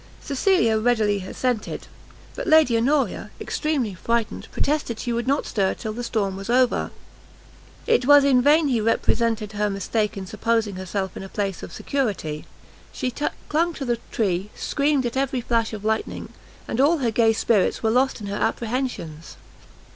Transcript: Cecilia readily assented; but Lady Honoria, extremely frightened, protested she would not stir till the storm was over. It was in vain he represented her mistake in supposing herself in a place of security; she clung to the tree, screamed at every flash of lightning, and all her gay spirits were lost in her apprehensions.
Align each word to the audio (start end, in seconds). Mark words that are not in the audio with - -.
Cecilia 0.19 0.79
readily 0.79 1.21
assented; 1.21 1.85
but 2.33 2.47
Lady 2.47 2.75
Honoria, 2.75 3.29
extremely 3.39 3.93
frightened, 3.93 4.47
protested 4.51 4.97
she 4.99 5.13
would 5.13 5.27
not 5.27 5.45
stir 5.45 5.75
till 5.75 5.93
the 5.93 6.03
storm 6.03 6.35
was 6.35 6.49
over. 6.49 6.89
It 7.85 8.07
was 8.07 8.23
in 8.23 8.41
vain 8.41 8.67
he 8.69 8.81
represented 8.81 9.51
her 9.51 9.69
mistake 9.69 10.17
in 10.17 10.25
supposing 10.25 10.75
herself 10.75 11.15
in 11.15 11.21
a 11.21 11.29
place 11.29 11.61
of 11.61 11.71
security; 11.71 12.47
she 12.91 13.13
clung 13.47 13.73
to 13.75 13.85
the 13.85 13.99
tree, 14.11 14.49
screamed 14.55 15.05
at 15.05 15.17
every 15.17 15.39
flash 15.39 15.71
of 15.71 15.85
lightning, 15.85 16.29
and 16.67 16.81
all 16.81 16.97
her 16.97 17.11
gay 17.11 17.31
spirits 17.31 17.83
were 17.83 17.91
lost 17.91 18.19
in 18.19 18.25
her 18.25 18.37
apprehensions. 18.37 19.37